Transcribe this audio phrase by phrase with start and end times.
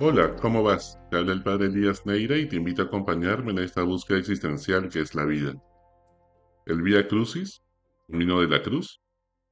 [0.00, 0.98] Hola, ¿cómo vas?
[1.08, 4.88] Te habla el padre Elías Neira y te invito a acompañarme en esta búsqueda existencial
[4.88, 5.54] que es la vida.
[6.66, 7.62] El Vía Crucis,
[8.08, 9.00] camino de la cruz,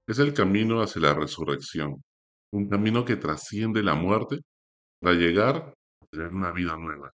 [0.09, 2.03] es el camino hacia la resurrección,
[2.51, 4.41] un camino que trasciende la muerte
[5.01, 5.57] para llegar
[6.01, 7.13] a tener una vida nueva,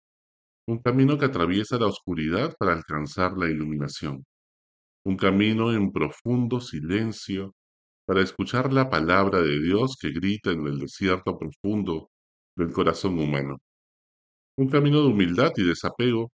[0.68, 4.26] un camino que atraviesa la oscuridad para alcanzar la iluminación,
[5.06, 7.56] un camino en profundo silencio
[8.06, 12.10] para escuchar la palabra de Dios que grita en el desierto profundo
[12.56, 13.60] del corazón humano.
[14.58, 16.32] Un camino de humildad y desapego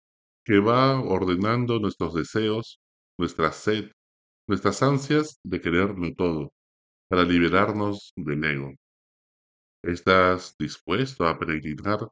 [0.45, 2.80] que va ordenando nuestros deseos,
[3.18, 3.91] nuestra sed,
[4.48, 6.52] nuestras ansias de quererlo todo,
[7.08, 8.72] para liberarnos del ego.
[9.82, 12.08] ¿Estás dispuesto a peregrinar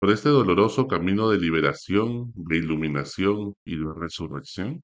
[0.00, 4.82] por este doloroso camino de liberación, de iluminación y de resurrección?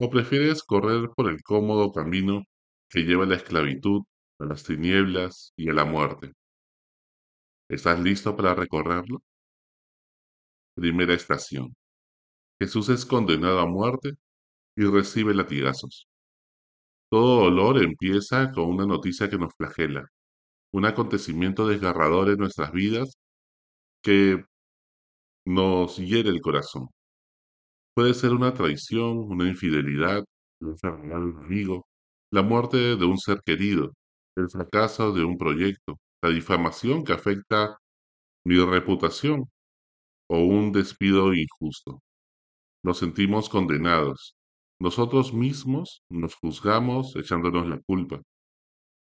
[0.00, 2.44] ¿O prefieres correr por el cómodo camino
[2.90, 4.02] que lleva a la esclavitud,
[4.38, 6.32] a las tinieblas y a la muerte?
[7.72, 9.22] ¿Estás listo para recorrerlo?
[10.74, 11.74] Primera estación.
[12.60, 14.12] Jesús es condenado a muerte
[14.76, 16.06] y recibe latigazos.
[17.10, 20.06] Todo dolor empieza con una noticia que nos flagela,
[20.72, 23.14] un acontecimiento desgarrador en nuestras vidas
[24.02, 24.44] que
[25.46, 26.88] nos hiere el corazón.
[27.94, 30.24] Puede ser una traición, una infidelidad,
[30.60, 31.86] la enfermedad de un amigo,
[32.30, 33.92] la muerte de un ser querido,
[34.36, 37.78] el fracaso de un proyecto, la difamación que afecta
[38.44, 39.50] mi reputación
[40.28, 42.00] o un despido injusto.
[42.84, 44.36] Nos sentimos condenados.
[44.80, 48.22] Nosotros mismos nos juzgamos echándonos la culpa.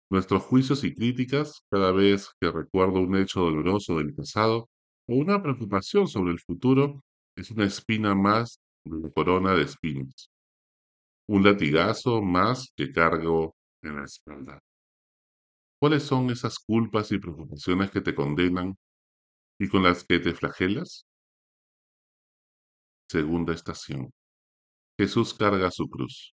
[0.10, 4.70] Nuestros juicios y críticas, cada vez que recuerdo un hecho doloroso del pasado
[5.08, 7.04] o una preocupación sobre el futuro,
[7.36, 10.30] es una espina más de la corona de espinas.
[11.28, 14.60] Un latigazo más que cargo en la espalda.
[15.84, 18.78] ¿Cuáles son esas culpas y preocupaciones que te condenan
[19.60, 21.06] y con las que te flagelas?
[23.10, 24.10] Segunda estación.
[24.98, 26.34] Jesús carga su cruz.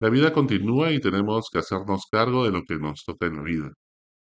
[0.00, 3.42] La vida continúa y tenemos que hacernos cargo de lo que nos toca en la
[3.42, 3.70] vida.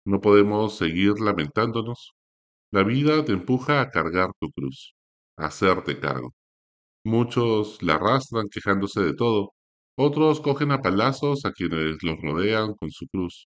[0.05, 2.13] No podemos seguir lamentándonos.
[2.71, 4.95] La vida te empuja a cargar tu cruz,
[5.37, 6.33] a hacerte cargo.
[7.03, 9.51] Muchos la arrastran quejándose de todo.
[9.97, 13.49] Otros cogen a palazos a quienes los rodean con su cruz.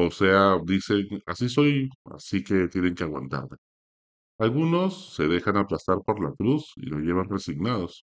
[0.00, 3.56] O sea, dicen, así soy, así que tienen que aguantarme.
[4.38, 8.06] Algunos se dejan aplastar por la cruz y lo llevan resignados.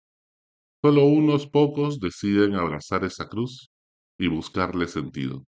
[0.84, 3.72] Solo unos pocos deciden abrazar esa cruz
[4.20, 5.46] y buscarle sentido.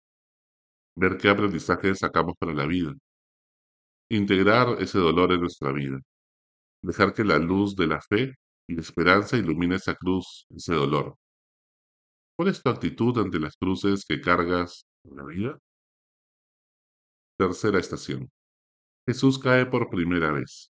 [0.96, 2.92] Ver qué aprendizaje sacamos para la vida.
[4.10, 6.00] Integrar ese dolor en nuestra vida.
[6.82, 8.34] Dejar que la luz de la fe
[8.68, 11.16] y la esperanza ilumine esa cruz, ese dolor.
[12.36, 15.58] ¿Cuál es tu actitud ante las cruces que cargas en la vida?
[17.38, 18.30] Tercera estación.
[19.06, 20.70] Jesús cae por primera vez.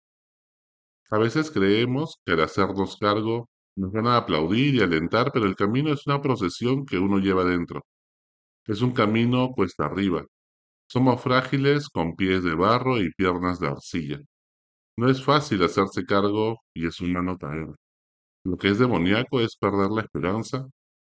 [1.10, 5.56] A veces creemos que al hacernos cargo nos van a aplaudir y alentar, pero el
[5.56, 7.84] camino es una procesión que uno lleva dentro.
[8.66, 10.24] Es un camino cuesta arriba.
[10.88, 14.20] Somos frágiles con pies de barro y piernas de arcilla.
[14.96, 17.68] No es fácil hacerse cargo y es humano caer.
[18.44, 20.66] Lo que es demoníaco es perder la esperanza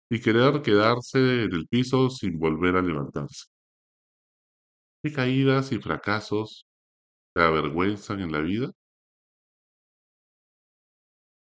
[0.09, 3.45] y querer quedarse en el piso sin volver a levantarse.
[5.05, 6.66] ¿Qué caídas y fracasos
[7.35, 8.71] te avergüenzan en la vida?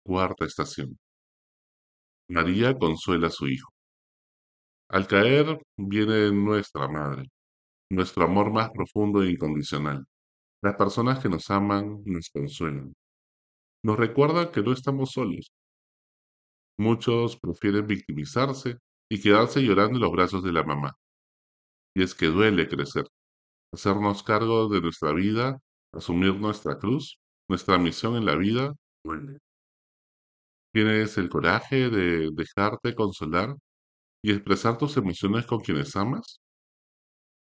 [0.02, 0.98] Cuarta estación.
[2.30, 3.68] María consuela a su hijo.
[4.88, 7.24] Al caer viene nuestra madre,
[7.90, 10.06] nuestro amor más profundo e incondicional.
[10.62, 12.94] Las personas que nos aman nos consuelan.
[13.84, 15.52] Nos recuerdan que no estamos solos.
[16.78, 18.78] Muchos prefieren victimizarse
[19.10, 20.94] y quedarse llorando en los brazos de la mamá.
[21.94, 23.04] Y es que duele crecer,
[23.72, 25.58] hacernos cargo de nuestra vida,
[25.92, 28.74] asumir nuestra cruz, nuestra misión en la vida.
[30.72, 33.54] ¿Tienes el coraje de dejarte consolar
[34.22, 36.40] y expresar tus emociones con quienes amas?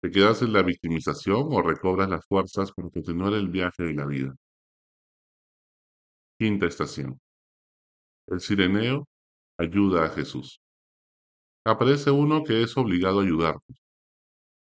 [0.02, 4.06] ¿Te quedas en la victimización o recobras las fuerzas para continuar el viaje de la
[4.06, 4.36] vida?
[6.38, 7.20] Quinta estación.
[8.28, 9.08] El sireneo
[9.58, 10.60] ayuda a Jesús.
[11.66, 13.64] Aparece uno que es obligado a ayudarnos.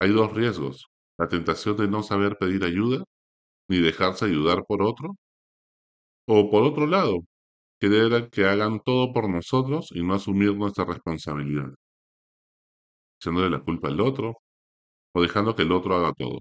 [0.01, 0.87] Hay dos riesgos,
[1.19, 3.05] la tentación de no saber pedir ayuda,
[3.69, 5.17] ni dejarse ayudar por otro,
[6.29, 7.19] o por otro lado,
[7.81, 11.71] querer que hagan todo por nosotros y no asumir nuestra responsabilidad,
[13.21, 14.39] echándole la culpa al otro
[15.15, 16.41] o dejando que el otro haga todo.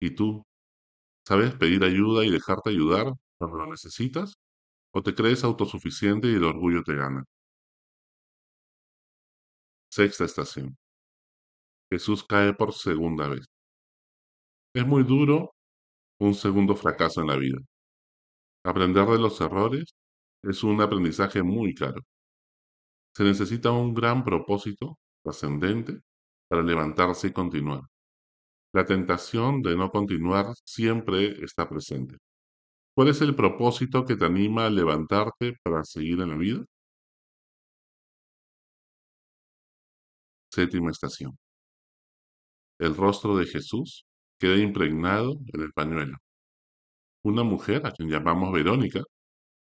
[0.00, 0.44] ¿Y tú?
[1.26, 4.34] ¿Sabes pedir ayuda y dejarte ayudar cuando lo necesitas?
[4.94, 7.24] ¿O te crees autosuficiente y el orgullo te gana?
[9.88, 10.76] Sexta estación.
[11.88, 13.46] Jesús cae por segunda vez.
[14.74, 15.54] Es muy duro
[16.20, 17.58] un segundo fracaso en la vida.
[18.64, 19.94] Aprender de los errores
[20.42, 22.00] es un aprendizaje muy caro.
[23.14, 26.00] Se necesita un gran propósito trascendente
[26.48, 27.82] para levantarse y continuar.
[28.72, 32.16] La tentación de no continuar siempre está presente.
[32.94, 36.64] ¿Cuál es el propósito que te anima a levantarte para seguir en la vida?
[40.52, 41.36] Séptima estación.
[42.80, 44.04] El rostro de Jesús
[44.40, 46.18] queda impregnado en el pañuelo.
[47.22, 49.02] Una mujer, a quien llamamos Verónica,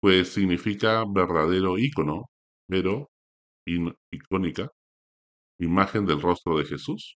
[0.02, 2.30] pues significa verdadero ícono,
[2.68, 3.10] pero
[4.12, 4.70] icónica,
[5.60, 7.18] imagen del rostro de Jesús.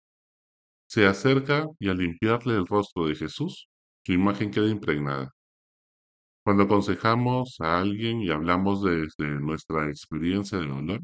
[0.88, 3.68] Se acerca y al limpiarle el rostro de Jesús,
[4.06, 5.31] su imagen queda impregnada.
[6.46, 11.00] Cuando aconsejamos a alguien y hablamos desde nuestra experiencia de dolor,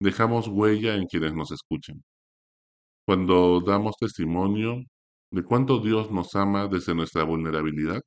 [0.00, 2.02] dejamos huella en quienes nos escuchan.
[3.06, 4.82] Cuando damos testimonio
[5.30, 8.00] de cuánto Dios nos ama desde nuestra vulnerabilidad,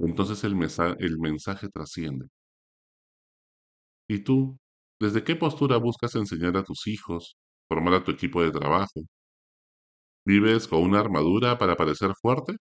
[0.00, 2.26] entonces el, mensaje trasciende.
[4.08, 4.58] ¿Y tú,
[5.00, 7.36] desde qué postura buscas enseñar a tus hijos,
[7.68, 9.00] formar a tu equipo de trabajo?
[10.26, 12.56] ¿Vives con una armadura para parecer fuerte?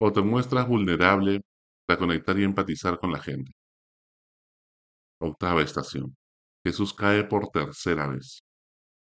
[0.00, 1.40] ¿O te muestras vulnerable
[1.86, 3.52] para conectar y empatizar con la gente?
[5.20, 6.16] Octava estación.
[6.64, 8.40] Jesús cae por tercera vez.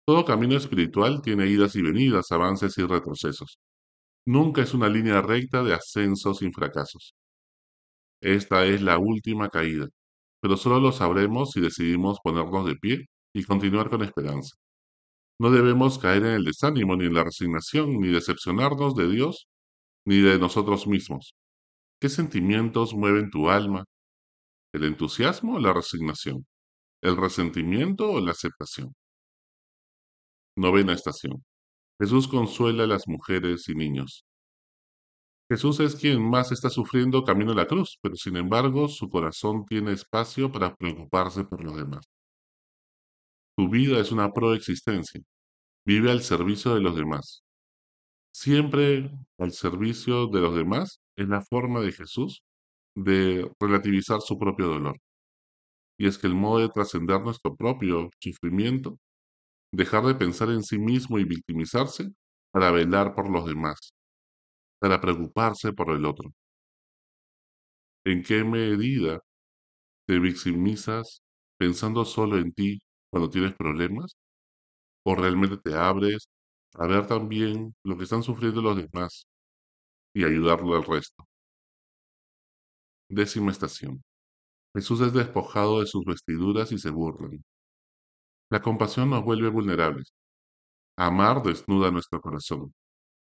[0.06, 3.58] Todo camino espiritual tiene idas y venidas, avances y retrocesos.
[4.30, 7.16] Nunca es una línea recta de ascensos sin fracasos.
[8.22, 9.88] Esta es la última caída,
[10.40, 14.54] pero solo lo sabremos si decidimos ponernos de pie y continuar con esperanza.
[15.40, 19.48] No debemos caer en el desánimo ni en la resignación, ni decepcionarnos de Dios
[20.06, 21.34] ni de nosotros mismos.
[22.00, 23.84] ¿Qué sentimientos mueven tu alma?
[24.72, 26.46] ¿El entusiasmo o la resignación?
[27.02, 28.94] ¿El resentimiento o la aceptación?
[30.56, 31.42] Novena estación.
[32.00, 34.24] Jesús consuela a las mujeres y niños.
[35.50, 39.66] Jesús es quien más está sufriendo camino a la cruz, pero sin embargo su corazón
[39.66, 42.06] tiene espacio para preocuparse por los demás.
[43.56, 45.20] Tu vida es una proexistencia.
[45.84, 47.42] Vive al servicio de los demás.
[48.32, 52.42] Siempre al servicio de los demás es la forma de Jesús
[52.94, 54.96] de relativizar su propio dolor.
[55.98, 58.98] Y es que el modo de trascender nuestro propio sufrimiento,
[59.72, 62.10] dejar de pensar en sí mismo y victimizarse
[62.52, 63.94] para velar por los demás,
[64.80, 66.32] para preocuparse por el otro.
[68.04, 69.20] ¿En qué medida
[70.06, 71.22] te victimizas
[71.58, 72.80] pensando solo en ti
[73.10, 74.16] cuando tienes problemas?
[75.04, 76.28] ¿O realmente te abres
[76.74, 79.26] a ver también lo que están sufriendo los demás
[80.14, 81.26] y ayudarlo al resto?
[83.10, 84.02] Décima estación.
[84.74, 87.44] Jesús es despojado de sus vestiduras y se burlan.
[88.50, 90.12] La compasión nos vuelve vulnerables.
[90.96, 92.74] Amar desnuda nuestro corazón.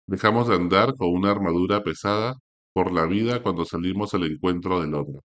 [0.06, 2.36] Dejamos de andar con una armadura pesada
[2.72, 5.20] por la vida cuando salimos al encuentro del otro.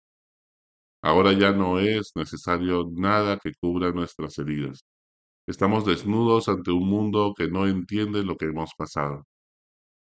[1.03, 4.85] Ahora ya no es necesario nada que cubra nuestras heridas.
[5.47, 9.25] Estamos desnudos ante un mundo que no entiende lo que hemos pasado.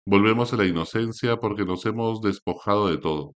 [0.07, 3.35] Volvemos a la inocencia porque nos hemos despojado de todo,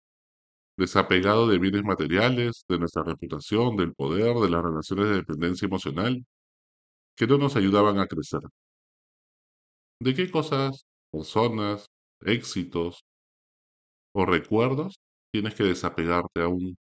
[0.77, 6.25] desapegado de bienes materiales, de nuestra reputación, del poder, de las relaciones de dependencia emocional,
[7.17, 8.41] que no nos ayudaban a crecer.
[10.01, 11.87] ¿De qué cosas, personas,
[12.21, 13.05] éxitos
[14.15, 15.01] o recuerdos
[15.33, 16.77] tienes que desapegarte aún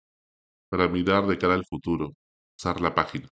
[0.71, 2.15] para mirar de cara al futuro,
[2.57, 3.29] pasar la página?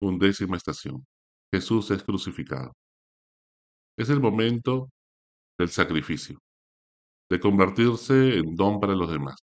[0.00, 1.06] Undécima estación.
[1.52, 2.72] Jesús es crucificado.
[3.96, 4.90] Es el momento
[5.58, 6.38] del sacrificio,
[7.30, 9.36] de convertirse en don para los demás.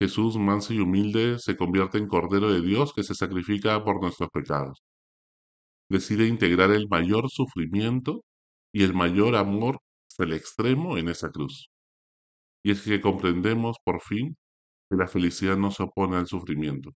[0.00, 4.30] Jesús, manso y humilde, se convierte en Cordero de Dios que se sacrifica por nuestros
[4.30, 4.82] pecados.
[5.88, 8.24] Decide integrar el mayor sufrimiento
[8.72, 9.78] y el mayor amor
[10.10, 11.70] hasta el extremo en esa cruz.
[12.64, 14.36] Y es que comprendemos por fin
[14.90, 16.90] que la felicidad no se opone al sufrimiento,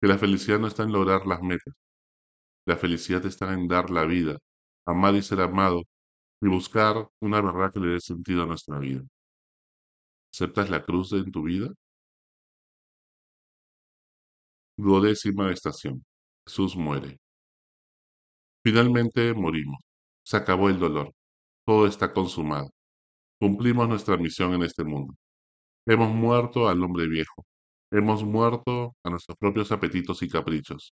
[0.00, 1.74] que la felicidad no está en lograr las metas,
[2.66, 4.38] la felicidad está en dar la vida,
[4.86, 5.82] amar y ser amado,
[6.42, 9.02] y buscar una verdad que le dé sentido a nuestra vida.
[10.34, 11.68] ¿Aceptas la cruz en tu vida?
[14.76, 16.04] Duodécima estación.
[16.44, 17.20] Jesús muere.
[18.64, 19.78] Finalmente morimos.
[20.24, 21.12] Se acabó el dolor.
[21.64, 22.68] Todo está consumado.
[23.38, 25.14] Cumplimos nuestra misión en este mundo.
[25.86, 27.46] Hemos muerto al hombre viejo.
[27.92, 30.94] Hemos muerto a nuestros propios apetitos y caprichos.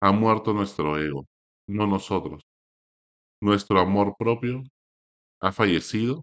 [0.00, 1.26] Ha muerto nuestro ego,
[1.66, 2.44] no nosotros.
[3.40, 4.62] Nuestro amor propio
[5.40, 6.22] ha fallecido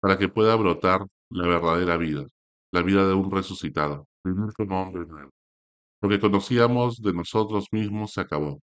[0.00, 2.26] para que pueda brotar la verdadera vida,
[2.72, 5.30] la vida de un resucitado, vivir como hombre nuevo.
[6.02, 8.60] Lo que conocíamos de nosotros mismos se acabó.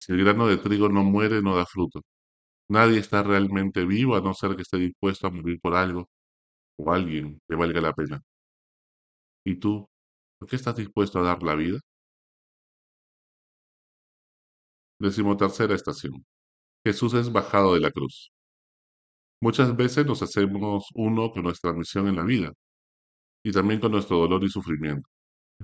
[0.00, 2.02] Si el grano de trigo no muere, no da fruto.
[2.68, 6.08] Nadie está realmente vivo a no ser que esté dispuesto a morir por algo
[6.78, 8.22] o alguien que valga la pena.
[9.44, 9.86] ¿Y tú,
[10.38, 11.80] por qué estás dispuesto a dar la vida?
[15.00, 16.24] Decimotercera estación.
[16.84, 18.32] Jesús es bajado de la cruz.
[19.40, 22.52] Muchas veces nos hacemos uno con nuestra misión en la vida
[23.44, 25.08] y también con nuestro dolor y sufrimiento.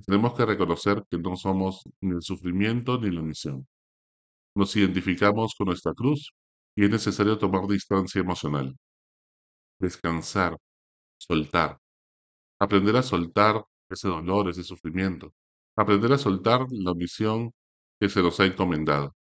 [0.06, 3.66] Tenemos que reconocer que no somos ni el sufrimiento ni la misión.
[4.54, 6.32] Nos identificamos con nuestra cruz
[6.76, 8.76] y es necesario tomar distancia emocional.
[9.78, 10.56] Descansar,
[11.18, 11.78] soltar.
[12.60, 15.32] Aprender a soltar ese dolor, ese sufrimiento.
[15.76, 17.52] Aprender a soltar la misión
[18.00, 19.14] que se nos ha encomendado.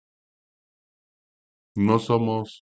[1.76, 2.66] No somos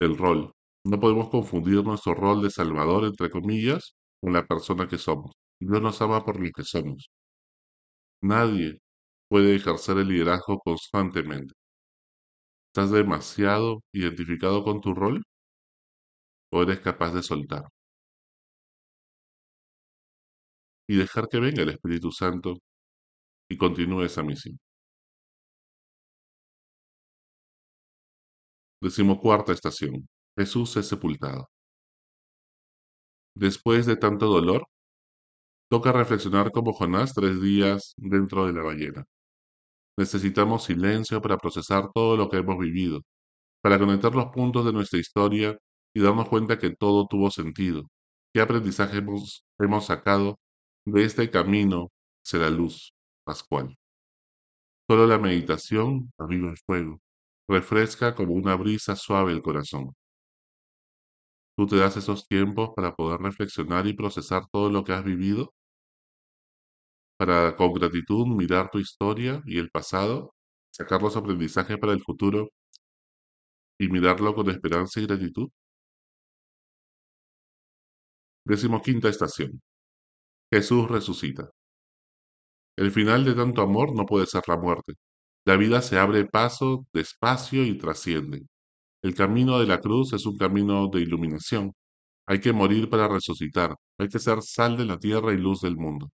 [0.00, 0.55] el rol.
[0.90, 5.32] No podemos confundir nuestro rol de salvador, entre comillas, con la persona que somos.
[5.60, 7.10] Dios nos ama por lo que somos.
[8.20, 8.78] Nadie
[9.28, 11.54] puede ejercer el liderazgo constantemente.
[12.70, 15.24] ¿Estás demasiado identificado con tu rol?
[16.54, 17.64] ¿O eres capaz de soltar?
[20.88, 22.54] Y dejar que venga el Espíritu Santo
[23.48, 24.58] y continúe esa misión.
[28.80, 30.08] Decimocuarta estación.
[30.36, 31.48] Jesús es sepultado.
[33.34, 34.66] Después de tanto dolor,
[35.70, 39.04] toca reflexionar como Jonás tres días dentro de la ballena.
[39.98, 43.02] Necesitamos silencio para procesar todo lo que hemos vivido,
[43.62, 45.58] para conectar los puntos de nuestra historia
[45.94, 47.88] y darnos cuenta que todo tuvo sentido.
[48.34, 50.38] ¿Qué aprendizaje hemos, hemos sacado
[50.86, 51.90] de este camino
[52.32, 52.92] la luz
[53.24, 53.74] pascual?
[54.88, 57.00] Solo la meditación aviva el fuego,
[57.48, 59.94] refresca como una brisa suave el corazón.
[61.56, 65.52] ¿Tú te das esos tiempos para poder reflexionar y procesar todo lo que has vivido?
[67.18, 70.34] Para con gratitud mirar tu historia y el pasado,
[70.70, 72.48] sacar los aprendizajes para el futuro
[73.78, 75.48] y mirarlo con esperanza y gratitud?
[78.46, 79.60] Decimoquinta estación.
[80.50, 81.50] Jesús resucita.
[82.78, 84.94] El final de tanto amor no puede ser la muerte.
[85.44, 88.46] La vida se abre paso despacio y trasciende.
[89.06, 91.72] El camino de la cruz es un camino de iluminación.
[92.26, 93.76] Hay que morir para resucitar.
[93.98, 96.10] Hay que ser sal de la tierra y luz del mundo.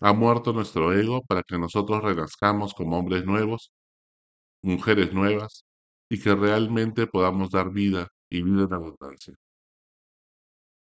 [0.00, 3.70] Ha muerto nuestro ego para que nosotros renazcamos como hombres nuevos,
[4.62, 5.64] mujeres nuevas,
[6.10, 9.34] y que realmente podamos dar vida y vida en abundancia.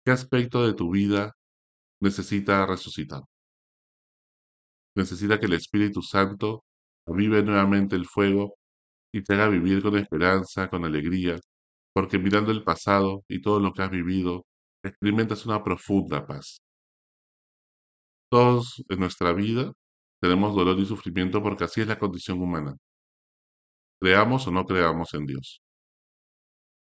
[0.05, 1.33] ¿Qué aspecto de tu vida
[1.99, 3.23] necesita resucitar?
[4.95, 6.63] Necesita que el Espíritu Santo
[7.07, 8.57] avive nuevamente el fuego
[9.13, 11.39] y te haga vivir con esperanza, con alegría,
[11.95, 14.47] porque mirando el pasado y todo lo que has vivido,
[14.83, 16.61] experimentas una profunda paz.
[18.31, 19.73] Todos en nuestra vida
[20.21, 22.75] tenemos dolor y sufrimiento porque así es la condición humana.
[24.01, 25.63] Creamos o no creamos en Dios.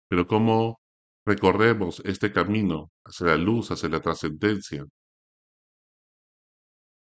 [0.09, 0.79] Pero ¿cómo
[1.25, 4.83] recorremos este camino hacia la luz, hacia la trascendencia?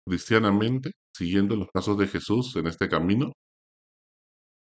[0.08, 3.32] Cristianamente, siguiendo los pasos de Jesús en este camino,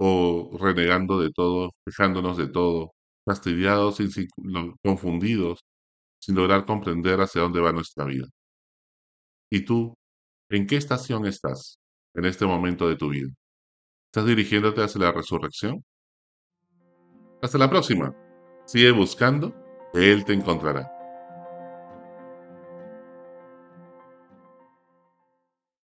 [0.02, 2.92] o renegando de todo, quejándonos de todo,
[3.26, 3.98] fastidiados,
[4.82, 5.60] confundidos,
[6.20, 8.26] sin lograr comprender hacia dónde va nuestra vida.
[9.50, 9.94] ¿Y tú,
[10.50, 11.78] en qué estación estás
[12.14, 13.28] en este momento de tu vida?
[14.06, 15.84] ¿Estás dirigiéndote hacia la resurrección?
[17.42, 18.14] Hasta la próxima.
[18.66, 19.54] Sigue buscando,
[19.92, 20.99] Él te encontrará.